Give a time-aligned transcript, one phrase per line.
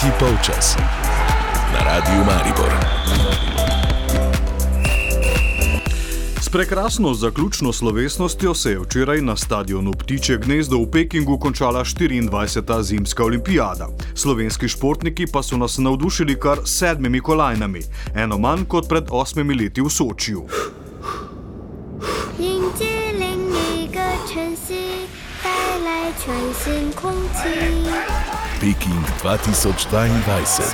[0.00, 0.76] Tretji polčas
[1.72, 2.72] na Radiu Maribor.
[6.40, 12.82] S prekrasno zaključno slovesnostjo se je včeraj na stadionu Ptiče gnezdo v Pekingu končala 24.
[12.82, 13.88] zimska olimpijada.
[14.14, 17.82] Slovenski športniki pa so nas navdušili kar sedmimi kolajnami,
[18.14, 20.46] eno manj kot pred osmimi leti v Sočiju.
[22.38, 24.72] 迎接另一个城市，
[25.44, 28.39] 带来全新空气。
[28.61, 30.73] Peking 2022.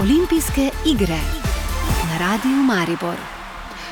[0.00, 1.18] Olimpijske igre
[2.08, 3.14] na Radiu Maribor.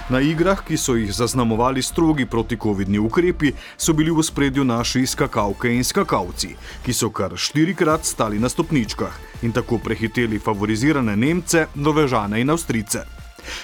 [0.08, 5.72] Na igrah, ki so jih zaznamovali strogi protikovidni ukrepi, so bili v spredju naši skakalke
[5.72, 6.52] in skakalci,
[6.84, 13.15] ki so kar štirikrat stali na stopničkah in tako prehiteli favorizirane Nemce, Norvežane in Avstrice.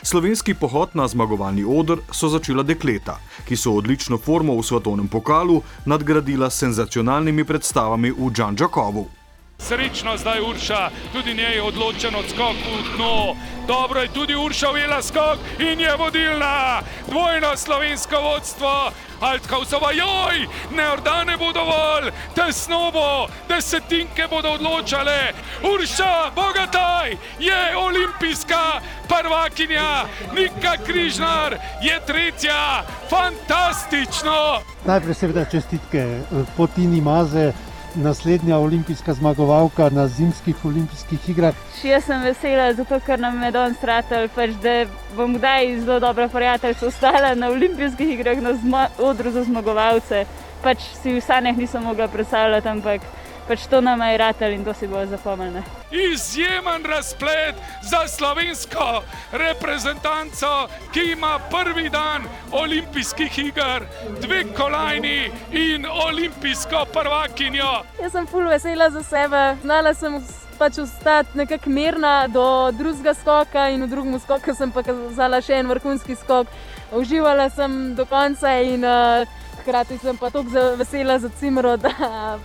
[0.03, 5.63] Slovenski pohod na zmagovalni odr so začela dekleta, ki so odlično formo v svetovnem pokalu
[5.85, 9.22] nadgradila s senzacionalnimi predstavami v Džanžakovu.
[9.63, 13.37] Srečno zdaj Urša, tudi njej odločen odskok v dno.
[13.67, 16.83] Dobro je tudi Urša ujela skok in je vodilna.
[17.09, 18.91] Dvojno slovensko vodstvo.
[19.23, 25.31] Altkausova, joj, ne ordane bo dovolj, tesno bo, desetinke bodo odločale.
[25.63, 34.61] Urša, bogataj, je olimpijska prvakinja, Nika Križnar je tretja, fantastično.
[34.87, 36.25] Najprej seveda čestitke eh,
[36.57, 37.53] Potini Maze,
[37.95, 41.55] naslednja olimpijska zmagovalka na zimskih olimpijskih igrah.
[41.83, 44.85] Jaz sem vesela, zato ker nam je danes stratel, pač, da
[45.17, 50.25] bom kdaj zelo dobra prijateljica ostala na olimpijskih igrah na odru za zmagovalce.
[50.63, 53.01] Pač si v sanjah nisem mogla predstavljati, ampak
[53.49, 55.63] pač to nam je ratel in to si bo zapomnila.
[55.91, 63.87] Izjemen razplet za slovensko reprezentanco, ki ima prvi dan olimpijskih iger,
[64.21, 67.83] dve kolajni in olimpijsko prvakinjo.
[68.03, 69.57] Jaz sem full vesela za sebe.
[69.63, 70.21] Znala sem
[70.59, 75.59] pač ostati nekako mirna do drugega skoka in v drugem skoku sem pa kazala še
[75.59, 76.47] en vrhunski skok.
[76.93, 79.27] Uživala sem do konca in uh,
[79.63, 82.39] hkrati sem pa tako vesela za cimro, da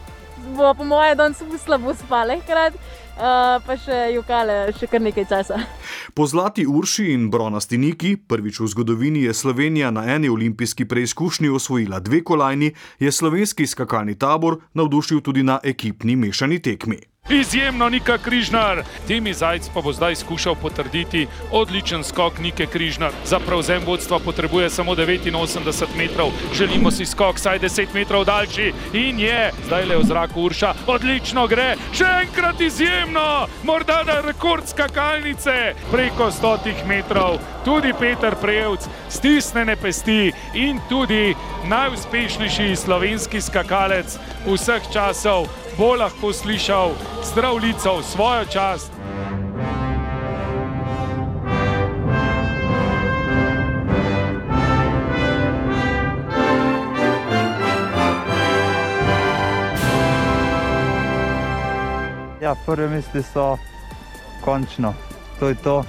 [0.55, 2.77] bo po moje danes ful slabo spale hkrati.
[3.17, 5.57] Uh, pa še jokale, še kar nekaj časa.
[6.13, 11.49] Po zlati Urši in bronasti Niki, prvič v zgodovini je Slovenija na eni olimpijski preizkušnji
[11.49, 17.01] osvojila dve kolajni, je slovenski skakalni tabor navdušil tudi na ekipni mešani tekmi.
[17.29, 18.83] Izjemno Nika Križnar.
[19.07, 23.11] Timi Zajc pa bo zdaj skušal potrditi odličen skok Nike Križnar.
[23.25, 26.31] Za prevzem vodstva potrebuje samo 89 metrov.
[26.53, 29.51] Želimo si skok vsaj 10 metrov daljši in je.
[29.65, 30.73] Zdaj le v zraku Urša.
[30.87, 31.75] Odlično gre.
[31.93, 33.47] Še enkrat izjemno.
[33.63, 35.75] Morda na rekord skakalnice.
[35.91, 37.39] Preko 100 metrov.
[37.65, 41.35] Tudi Peter Prejevc stisnjene pesti in tudi
[41.67, 44.15] najuspešnejši slovenski skakalec
[44.47, 46.91] vseh časov bo lahko slišal
[47.23, 48.91] zdravljico v svojo čast.
[62.41, 63.57] Ja, prve misli so
[64.45, 64.93] končno,
[65.39, 65.83] to je to,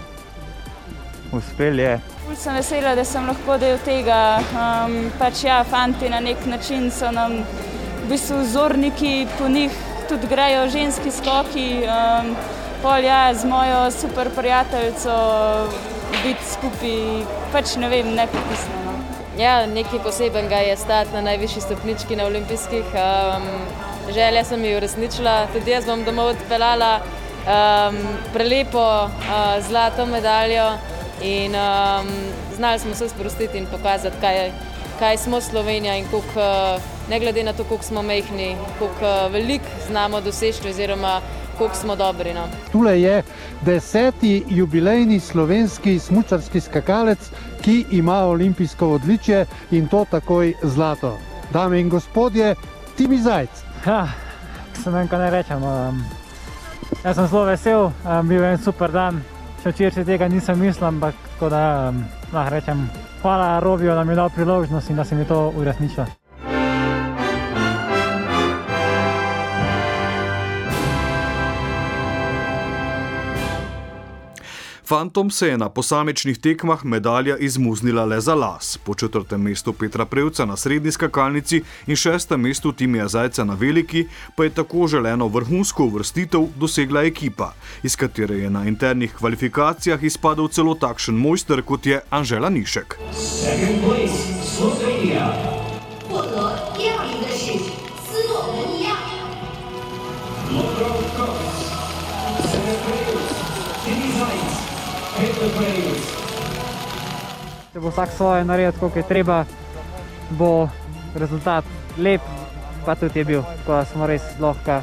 [1.32, 2.00] uspel je.
[2.26, 4.40] Ful sem vesela, da sem lahko del tega.
[4.52, 7.38] Um, pač ja, fanti na nek način so nam
[8.08, 9.72] v bistvu vzorniki, po njih
[10.08, 11.84] tudi grejo ženski skoki.
[11.84, 12.30] Um,
[12.82, 15.12] pol ja, z mojo super prijateljico
[16.22, 18.80] biti skupaj, pač ne vem, nepopisno.
[18.86, 18.94] No.
[19.36, 22.96] Ja, nekaj posebenega je stati na najvišji stopnički na olimpijskih.
[22.96, 23.44] Um,
[24.14, 28.02] želja sem jih uresničila, tudi jaz bom domov odpeljala um,
[28.32, 29.10] prelepo uh,
[29.68, 30.78] zlato medaljo
[31.20, 32.08] in um,
[32.56, 34.52] znali smo se sprostiti in pokazati, kaj,
[34.98, 39.32] kaj smo Slovenija in koliko, uh, ne glede na to, koliko smo mehni, koliko uh,
[39.32, 41.20] veliko znamo doseči oziroma
[41.58, 42.34] koliko smo dobri.
[42.34, 42.48] No.
[42.72, 43.22] Tule je
[43.64, 47.18] deseti jubilejni slovenski smučarski skakalec,
[47.62, 51.18] ki ima olimpijsko odličje in to takoj zlato.
[51.52, 52.54] Dame in gospodje,
[52.96, 53.50] Timi Zajc.
[53.86, 54.08] Ja,
[54.82, 55.62] sem en, kaj ne rečem.
[55.64, 56.04] Um,
[57.04, 59.20] jaz sem zelo vesel, um, bil je en super dan.
[59.62, 62.86] Še včeraj tega nisem mislil, ampak tako da um, lahko rečem,
[63.22, 66.17] hvala Robijo, da mi je dal priložnost in da si mi to uresničil.
[74.88, 78.78] Fantom se je na posamičnih tekmah medalja izmuznila le za las.
[78.84, 84.06] Po četrtem mestu Petra Prevca na srednji skakalnici in šestem mestu Timija Zajca na veliki
[84.36, 87.52] pa je tako želeno vrhunsko uvrstitev dosegla ekipa,
[87.82, 92.98] iz katere je na internih kvalifikacijah izpadel celo takšen mojster, kot je Anžela Nišek.
[93.12, 94.24] Second place,
[94.56, 95.67] Slovenija.
[105.38, 105.46] Če
[107.78, 109.44] bo vsak svoje naredil, kot je treba,
[110.34, 110.66] bo
[111.14, 111.62] rezultat
[111.98, 112.22] lep,
[112.82, 113.42] pa tudi je bil.
[113.60, 114.80] Tako da smo res lahko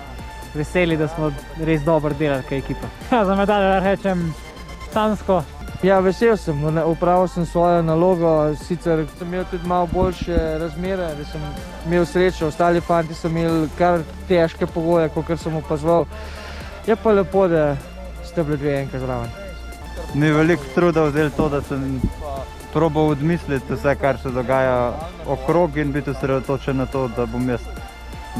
[0.55, 1.27] veseli, da smo
[1.59, 2.87] res dobro delali, kot ekipa.
[3.11, 4.33] Ja, za medaljo rečem
[4.93, 5.43] Sansko.
[5.83, 6.55] Ja, vesel sem,
[6.87, 11.41] upravil sem svojo nalogo, sicer sem imel tudi malo boljše razmere, da sem
[11.85, 13.99] imel srečo, ostali fanti so imeli kar
[14.29, 16.05] težke pogoje, kot sem opazoval.
[16.87, 17.75] Je pa lepo, da
[18.23, 19.44] ste bili dve enke zraven.
[20.15, 22.01] Mi je veliko truda vzeli to, da sem
[22.73, 24.93] probal odmisliti vse, kar se dogaja
[25.27, 27.61] okrog in biti osredotočen na to, da bom jaz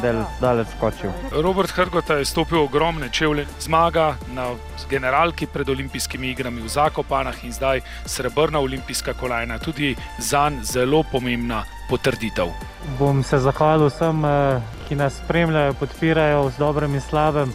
[0.02, 1.12] del daleč skočil.
[1.32, 4.50] Robert Hrgota je stopil ogromne čevlje, zmaga na
[4.90, 11.04] generalki pred olimpijskimi igrami v Zakopanah in zdaj srebrna olimpijska kolajna, tudi za njega zelo
[11.12, 12.52] pomembna potrditev.
[13.00, 17.54] Bom se zahvalil vsem, eh, ki nas spremljajo, podpirajo z dobrim in slabim,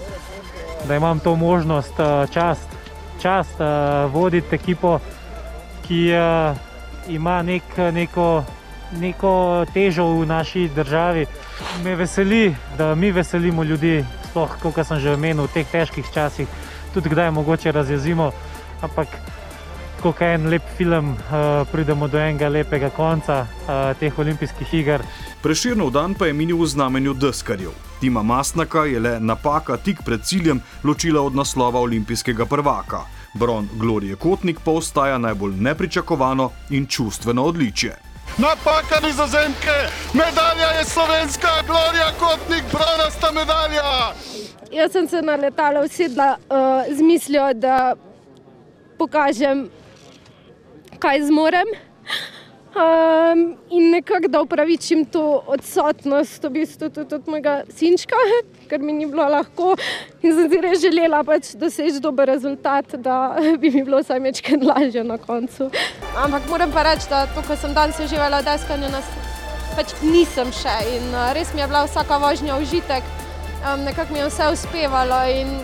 [0.88, 2.79] da imam to možnost, eh, čast,
[3.20, 3.66] čast eh,
[4.12, 4.98] voditi ekipo,
[5.86, 6.12] ki
[7.08, 7.62] ima nek,
[7.92, 8.44] neko,
[9.00, 9.32] neko
[9.74, 11.26] težo v naši državi.
[11.84, 16.46] Me veseli, da mi veselimo ljudi, sploh kot sem že omenil, v teh težkih časih,
[16.94, 18.30] tudi kdaj mogoče razjezimo,
[18.82, 19.08] ampak
[20.00, 25.04] kot en lep film, uh, pridemo do enega lepega konca uh, teh olimpijskih iger.
[25.42, 27.89] Preširnov dan pa je minil v znamenju deskarjev.
[28.00, 33.00] Tima Masnaka je le napaka tik pred ciljem ločila od naslova olimpijskega prvaka.
[33.34, 37.96] Bron Glorije Kotnik pa ostaja najbolj nepričakovano in čustveno odličje.
[38.38, 39.76] Napaka nizozemke,
[40.14, 44.14] medalja je slovenska, Glorija Kotnik, bronasta medalja.
[44.72, 47.94] Jaz sem se na letalo usedla uh, z mislijo, da
[48.98, 49.68] pokažem,
[50.98, 51.89] kaj zmorem.
[52.70, 58.14] Um, in nekako da upravičim to odsotnost, v bistvu tudi od mojega sinčka,
[58.70, 59.74] ker mi ni bilo lahko
[60.22, 64.62] in sem si res želela pač doseči dober rezultat, da bi mi bilo vsaj nekaj
[64.62, 65.66] lažje na koncu.
[66.14, 69.10] Ampak moram pa reči, da to, kar sem danes uživala v deskanju, nas
[69.74, 73.02] pač nisem še in res mi je bila vsaka vožnja užitek,
[73.64, 75.58] um, nekako mi je vse uspevalo in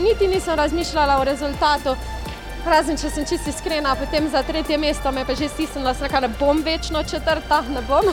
[0.00, 1.92] niti nisem razmišljala o rezultatu.
[2.68, 6.28] Razen če sem čisto iskrena, potem za tretje mesto me pa že stisnila, da ne
[6.28, 8.04] bom večno četrta, ne bom.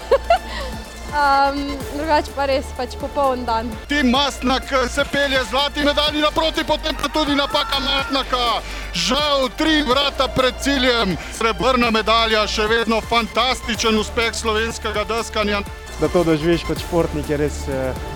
[1.15, 1.59] um,
[1.95, 3.67] drugač pa res pač popoln dan.
[3.91, 8.63] Tim Mastnak se pelje z zlati medalji naproti, potem pa tudi napaka Mastnaka.
[8.95, 15.65] Žal, tri vrata pred ciljem, srebrna medalja, še vedno fantastičen uspeh slovenskega deskanja.
[15.99, 17.59] Da to doživiš kot športnik je res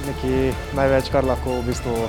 [0.08, 2.08] nekaj največ, kar lahko v bistvu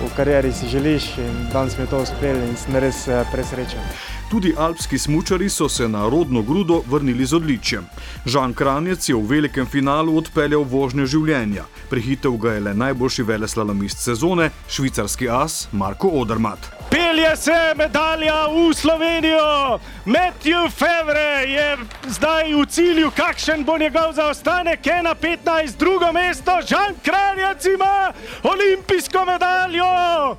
[0.00, 4.13] v karieri si želiš in danes mi je to uspelo in sem res presrečen.
[4.30, 7.86] Tudi alpski smočari so se na rodno grudo vrnili z odličjem.
[8.26, 11.64] Žan Kranjec je v velikem finalu odpeljal vožnje življenja.
[11.90, 16.58] Prehitev ga je le najboljši veleslalomist sezone, švicarski as Marko Odermat.
[16.90, 19.78] Pelje se medalja v Slovenijo.
[20.06, 21.76] Matthew Fevre je
[22.08, 24.80] zdaj v cilju, kakšen bo njegov zaostanek.
[24.82, 28.12] 1-15, drugo mesto, Žan Kranjec ima
[28.42, 30.36] olimpijsko medaljo.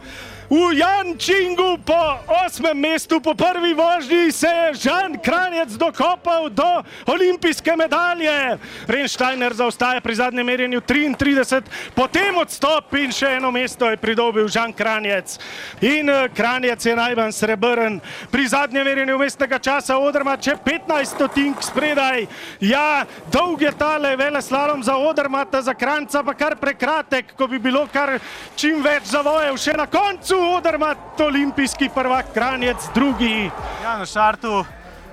[0.49, 7.75] V Jančingu po osmem mestu, po prvi vožnji, se je Žan Kranjec dokopal do olimpijske
[7.75, 8.57] medalje.
[8.87, 11.61] Renštajner zaostaja pri zadnjem merjenju 33,
[11.95, 15.39] potem odstop in še eno mesto je pridobil Žan Kranjec.
[15.81, 17.97] In Kranjec je najmanj srebrn.
[18.29, 22.27] Pri zadnjem merjenju mestnega časa Odrma, če 15 stotink spredaj.
[22.61, 27.87] Ja, dolg je tale veleslalom za Odrmata, za Kranjca pa kar prekratek, ko bi bilo
[27.89, 28.19] kar
[28.55, 30.34] čim več zavojev še na koncu.
[30.35, 33.51] Odrmat, olimpijski prvak, Kranjec, drugi.
[33.83, 34.65] Ja, na štartu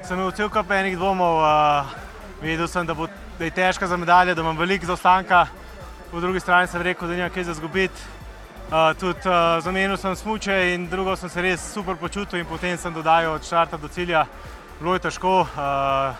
[0.02, 1.38] sem imel cel kup enih dvomov.
[1.38, 1.92] Uh,
[2.42, 3.06] vedel sem, da, bo,
[3.38, 5.46] da je težko za medalje, da imam veliko zaostanka.
[6.10, 8.02] Po drugi strani sem rekel, da nimam kaj za zgubiti.
[8.66, 12.78] Uh, tudi uh, zamenil sem smuče in drugo sem se res super počutil in potem
[12.78, 14.24] sem dodajal od štarta do cilja.
[14.80, 16.16] Bilo je težko, uh,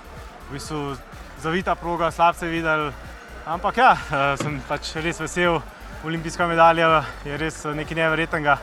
[0.50, 0.96] v bistvu
[1.42, 2.92] zavita proga, slab se je videl.
[3.46, 5.58] Ampak ja, uh, sem pač res vesel.
[6.04, 8.58] Olimpijska medalja je res nekaj neverjetnega.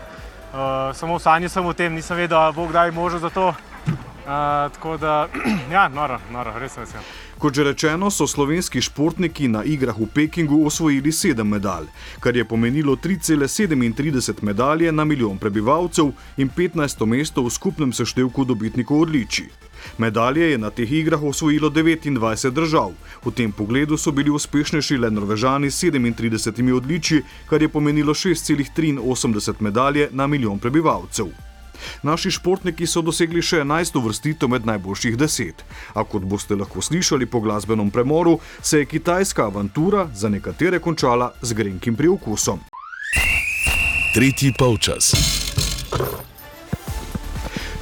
[0.49, 3.47] Uh, samo v sanji sem o tem, nisem vedel, da bo kdaj možno za to.
[3.49, 5.29] Uh, tako da,
[5.75, 7.05] ja, noro, noro, res sem vesel.
[7.39, 11.85] Kot že rečeno, so slovenski športniki na igrah v Pekingu osvojili sedem medalj,
[12.19, 17.05] kar je pomenilo 3,37 medalje na milijon prebivalcev in 15.
[17.05, 19.68] mesto v skupnem seštevku dobitnikov odličij.
[19.98, 22.91] Medalje je na teh igrah osvojilo 29 držav.
[23.25, 29.53] V tem pogledu so bili uspešnejši le Norvežani s 37 odličji, kar je pomenilo 6,83
[29.59, 31.27] medalje na milijon prebivalcev.
[32.03, 35.63] Naši športniki so dosegli še 11 uvrstitev med najboljših deset.
[35.93, 41.31] A kot boste lahko slišali po glasbenem premoru, se je kitajska avantura za nekatere končala
[41.41, 42.59] z grenkim priokusom.
[44.13, 45.13] Tretji polčas.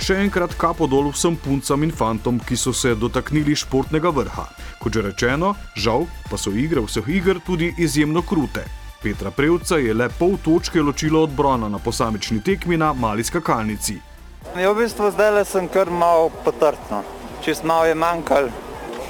[0.08, 4.46] Še enkrat kapo dol vsem puncam in fantom, ki so se dotaknili športnega vrha.
[4.80, 8.64] Kot že rečeno, žal pa so igre vseh iger tudi izjemno krute.
[9.04, 14.00] Petra Prevca je le pol točke ločilo od brona na posamični tekmi na mali skakalnici.
[14.56, 17.04] Ja, v bistvu zdaj sem kar malo potrtno,
[17.44, 18.48] čist malo je manjkal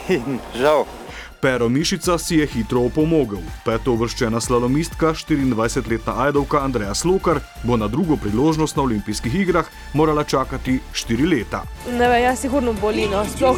[0.10, 0.97] in žal.
[1.42, 3.42] Pero Mišica si je hitro opomogel.
[3.66, 10.24] Peto uvrščena slalomistka, 24-letna Ajdovka Andreja Slokar, bo na drugo priložnost na olimpijskih igrah morala
[10.24, 11.62] čakati 4 leta.
[11.92, 13.26] Ne vem, jaz sigurno boli, no.
[13.26, 13.58] sploh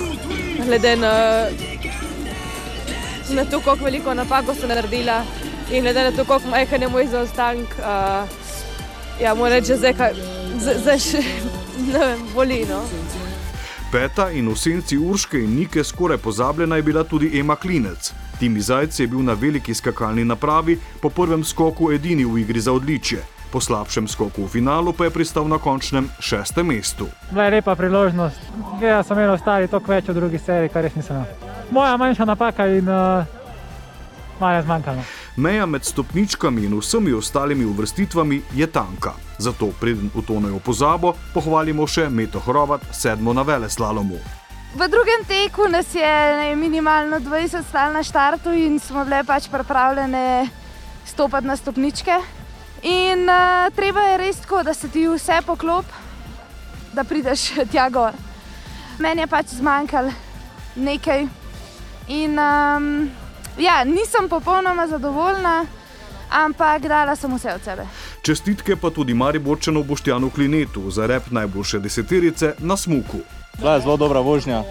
[0.66, 1.14] glede na,
[3.30, 5.24] na to, koliko veliko napako sem naredila
[5.72, 7.80] in glede na to, koliko majhen je moj zaostank.
[7.80, 8.28] Uh,
[9.22, 10.20] ja, moram reči, kaj,
[10.60, 11.24] zdaj še
[11.94, 12.66] ne vem, boli.
[12.70, 12.84] No.
[13.92, 18.14] Peta in v senci Urške in Nike skoraj pozabljena je bila tudi Ema Klinec.
[18.40, 22.74] Timi Zajc je bil na veliki skakalni napravi po prvem skoku edini v igri za
[22.74, 23.18] odličje.
[23.52, 27.08] Po slabšem skoku v finalu pa je pristal na končnem šestem mestu.
[27.32, 28.38] Bila je lepa priložnost.
[28.82, 31.58] Jaz sem imel ostali toliko več od drugih serij, kar res nisem imel.
[31.72, 33.26] Moja manjša napaka in uh,
[34.40, 35.04] malo zmanjkalo.
[35.36, 39.14] Meja med stopničkami in vsemi ostalimi uvrstitvami je tanka.
[39.38, 44.20] Zato, preden utonejo v pozabo, pohvalimo še Meto Hrovat, sedmo na vele slalomu.
[44.76, 46.06] V drugem teku nas je
[46.38, 50.50] ne, minimalno 20 stal na štartu in smo bile pač pripravljene
[51.06, 52.20] stopiti na stopničke.
[52.84, 55.86] In uh, treba je res tako, da se ti vse poklop,
[56.94, 58.14] da prideš tja gor.
[59.00, 60.12] Meni je pač zmanjkalo
[60.76, 61.28] nekaj.
[62.10, 63.10] In um,
[63.60, 65.66] ja, nisem popolnoma zadovoljna,
[66.32, 67.88] ampak dala sem vse od sebe.
[68.22, 73.18] Čestitke pa tudi Mariborčanu Boštjanu Klinetu za rep najboljše deseterice na smuku.
[73.58, 74.64] Bila je zelo dobra vožnja,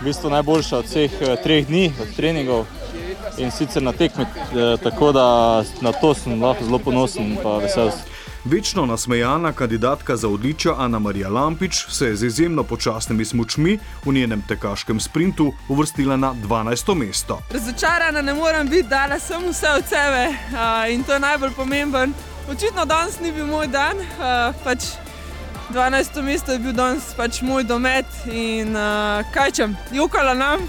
[0.00, 2.66] v bistvu najboljša od vseh eh, treh dni, od treningov
[3.38, 7.90] in sicer na tekmi, eh, tako da na to sem lahko zelo ponosen in vesel.
[8.44, 14.12] Večno nasmejana kandidatka za odličja Ana Marija Lampič se je z izjemno počasnimi smočmi v
[14.12, 16.94] njenem tekaškem sprintu uvrstila na 12.
[16.94, 17.40] mesto.
[17.50, 22.12] Razočarana ne morem biti, dala sem vse od sebe uh, in to je najbolj pomemben.
[22.50, 24.84] Očitno danes ni bil moj dan, uh, pač
[25.70, 26.22] 12.
[26.22, 28.76] mesto je bil danes pač moj domet in
[29.32, 30.68] kaj čem, jokala nam.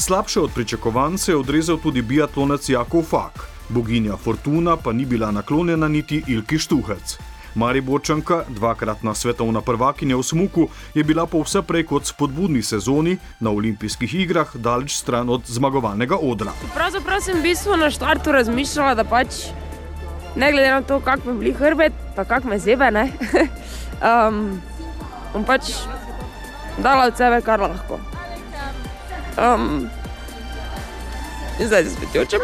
[0.00, 3.48] Slabše od pričakovanj se je odrezal tudi biatlonec Jakov Fak.
[3.68, 7.18] Boginja Fortuna pa ni bila naklonjena niti Ilki Štuhec.
[7.54, 13.50] Mariborčanka, dvakratna svetovna prvakinja v smuku, je bila po vse prej kot spodbudni sezoni na
[13.50, 16.52] olimpijskih igrah daleč stran od zmagovalnega odra.
[16.74, 19.50] Pravzaprav sem v bistvu na štartu razmišljala, da pač
[20.36, 23.10] ne glede na to, kako mi bili hrbet, pa kako me zebe, ne.
[24.08, 24.60] um,
[25.32, 25.74] bom pač
[26.78, 27.98] dala od sebe kar lahko.
[29.38, 29.88] Um,
[31.66, 32.40] zdaj se spet očem.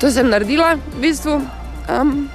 [0.00, 1.40] To sem naredila, v bistvu.
[2.00, 2.28] Um,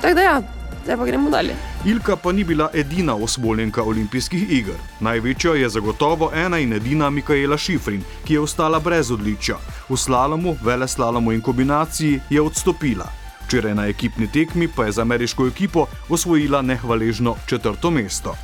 [0.00, 0.42] tako da ja,
[0.84, 1.54] zdaj pa gremo dalje.
[1.84, 4.74] Ilka pa ni bila edina osvoljenka olimpijskih iger.
[5.00, 9.56] Največja je zagotovo ena in edina Mikaela Šifrin, ki je ostala brez odličja.
[9.88, 13.06] V slalomu, vele slalomu in kombinaciji je odstopila.
[13.46, 18.36] Včeraj na ekipni tekmi pa je za ameriško ekipo osvojila nehvaležno četrto mesto.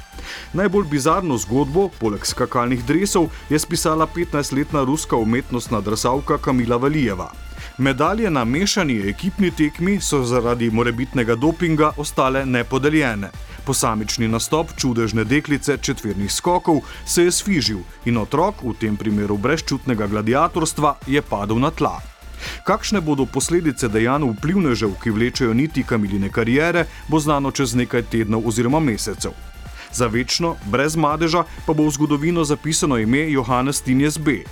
[0.53, 7.33] Najbolj bizarno zgodbo, poleg skakalnih dresov, je spisala 15-letna ruska umetnostna drsavka Kamila Valijeva.
[7.79, 13.31] Medalje na mešani ekipni tekmi so zaradi morebitnega dopinga ostale nepodeljene.
[13.65, 20.07] Posamični nastop čudežne deklice četvernih skokov se je sfižil in otrok, v tem primeru brezčutnega
[20.07, 22.01] gladiatorstva, je padel na tla.
[22.65, 28.49] Kakšne bodo posledice dejanj vplivnežev, ki vlečejo niti kamiline karijere, bo znano čez nekaj tednov
[28.49, 29.33] oziroma mesecev.
[29.92, 34.42] Za večno, brez madeža, pa bo v zgodovino zapisano ime Johannes Tinjes B.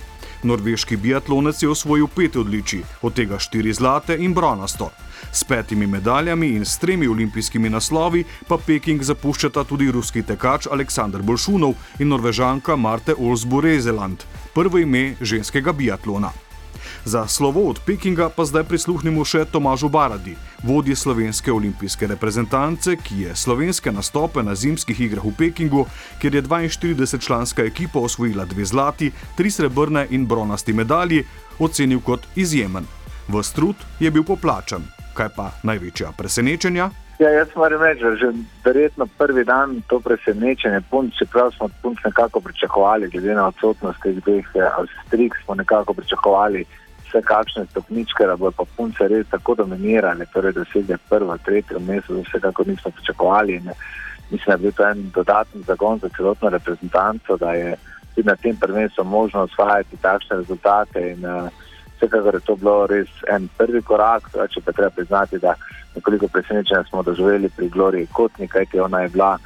[0.43, 4.89] Norveški biatlonec je osvojil pet odličij, od tega štiri zlate in bronasto.
[5.31, 11.21] S petimi medaljami in s tremi olimpijskimi naslovi pa Peking zapuščata tudi ruski tekač Aleksandr
[11.21, 16.46] Bolšunov in norvežanka Marte Olsbu-Rezeland, prvo ime ženskega biatlona.
[17.05, 23.21] Za slovo od Pekinga pa zdaj prisluhnimo še Tomažu Baradi, vodji slovenske olimpijske reprezentance, ki
[23.21, 25.85] je slovenske nastope na zimskih igrah v Pekingu,
[26.21, 31.23] kjer je 42-članska ekipa osvojila dve zlati, tri srebrne in bronasti medalji,
[31.59, 32.85] ocenil kot izjemen.
[33.27, 34.83] V strud je bil poplačan.
[35.13, 37.06] Kaj pa največja presenečenja?
[37.19, 38.27] Ja, jaz moram reči, da že
[38.65, 40.81] verjetno prvi dan to presenečenje,
[41.19, 46.65] čeprav smo punc nekako pričakovali, glede na odsotnost teh dveh eh, Avstrijk, smo nekako pričakovali
[47.07, 52.63] vse kakšne stopničke, da bodo punce res tako dominirali, torej dosegli prvo, tretje mesto, vsekako
[52.67, 53.53] nismo pričakovali.
[53.53, 53.69] In
[54.31, 57.75] mislim, da je bil to en dodatni zagon za celotno reprezentanco, da je
[58.15, 61.11] tudi na tem prvenstvu možno osvajati takšne rezultate.
[61.11, 61.49] In, uh,
[61.97, 65.55] Vsekakor je to bilo res en prvi korak, če pa treba priznati, da
[65.95, 69.37] nekoliko presenečenja smo doživeli pri Gloriji Kotni, kajti ona je bila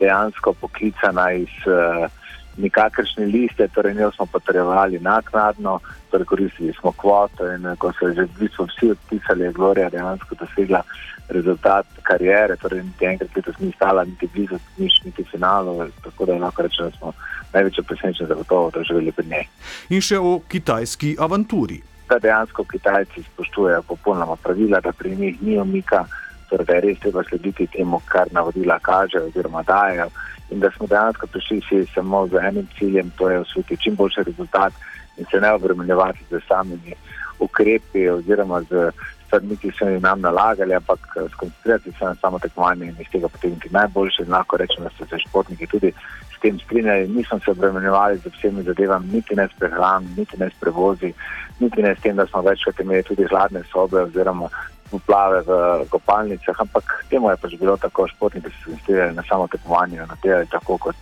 [0.00, 2.08] dejansko poklicana iz uh,
[2.56, 8.10] nikakršne liste, torej njo smo potrjevali naknadno, torej koristili smo kvoto in uh, ko so
[8.14, 10.82] že v bistvu vsi odpisali, je Glorija dejansko dosegla
[11.28, 16.38] rezultat karijere, torej niti enkrat letos ni stala, niti blizu, nič, niti finalu, tako da
[16.38, 17.12] lahko rečem, da smo
[17.52, 19.46] največje presenečenje zagotovo doživeli pri njej.
[19.90, 21.82] In še o kitajski avanturi.
[22.08, 26.04] Da dejansko Kitajci spoštujejo popolnoma pravila, da pri njih ni omika,
[26.48, 30.08] torej da je res treba slediti temu, kar navodila kažejo oziroma dajo.
[30.50, 34.22] In da smo dejansko prišli vsi samo z enim ciljem, to je osvojiti čim boljši
[34.26, 34.72] rezultat
[35.18, 36.94] in se ne obremenjevati z samimi
[37.38, 38.90] ukrepi oziroma z
[39.26, 41.00] stvarmi, ki so jim nam nalagali, ampak
[41.32, 44.22] skoncentrirati se na samo tekmovanje in iz tega potegniti najboljše.
[44.22, 45.92] In lahko rečem, da so se športniki tudi
[46.38, 47.08] s tem strinjali.
[47.08, 51.12] Nismo se obremenjevali z vsemi zadevami, niti ne s prehranom, niti ne s prevozi,
[51.60, 54.48] niti ne s tem, da smo večkrat imeli tudi hladne sobe oziroma
[54.90, 55.50] poplave v
[55.90, 60.16] kopalnicah, ampak temu je pač bilo tako, športniki so se koncentrirali na samo tekmovanje, na
[60.24, 60.96] ali tako, kot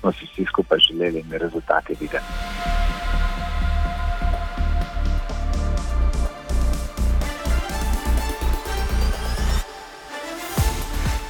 [0.00, 2.24] smo si vsi skupaj želeli in rezultati videli.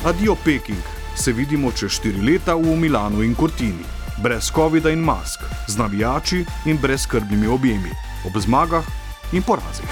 [0.04, 3.84] Adijo Peking, se vidimo čez štiri leta v Milanu in Cortini,
[4.22, 7.92] brez COVID-a in mask, z navijači in brez skrbnimi objemi,
[8.26, 8.84] ob zmagah
[9.32, 9.90] in porazih.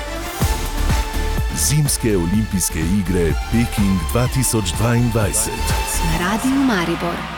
[1.56, 5.12] Zimske olimpijske igre Peking 2022.
[6.04, 7.37] Na radiju Maribor.